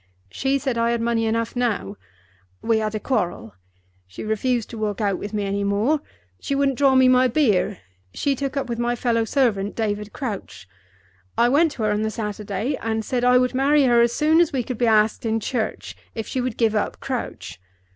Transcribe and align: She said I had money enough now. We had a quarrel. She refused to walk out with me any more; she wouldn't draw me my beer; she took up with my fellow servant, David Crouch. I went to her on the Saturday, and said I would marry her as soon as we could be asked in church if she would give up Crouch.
She 0.31 0.57
said 0.57 0.79
I 0.79 0.89
had 0.89 0.99
money 0.99 1.27
enough 1.27 1.55
now. 1.55 1.95
We 2.63 2.79
had 2.79 2.95
a 2.95 2.99
quarrel. 2.99 3.53
She 4.07 4.23
refused 4.23 4.71
to 4.71 4.77
walk 4.79 4.99
out 4.99 5.19
with 5.19 5.31
me 5.31 5.43
any 5.43 5.63
more; 5.63 6.01
she 6.39 6.55
wouldn't 6.55 6.79
draw 6.79 6.95
me 6.95 7.07
my 7.07 7.27
beer; 7.27 7.77
she 8.11 8.35
took 8.35 8.57
up 8.57 8.67
with 8.67 8.79
my 8.79 8.95
fellow 8.95 9.25
servant, 9.25 9.75
David 9.75 10.11
Crouch. 10.11 10.67
I 11.37 11.49
went 11.49 11.73
to 11.73 11.83
her 11.83 11.91
on 11.91 12.01
the 12.01 12.09
Saturday, 12.09 12.75
and 12.81 13.05
said 13.05 13.23
I 13.23 13.37
would 13.37 13.53
marry 13.53 13.83
her 13.83 14.01
as 14.01 14.11
soon 14.11 14.41
as 14.41 14.51
we 14.51 14.63
could 14.63 14.79
be 14.79 14.87
asked 14.87 15.23
in 15.23 15.39
church 15.39 15.95
if 16.15 16.25
she 16.25 16.41
would 16.41 16.57
give 16.57 16.73
up 16.73 16.99
Crouch. 16.99 17.61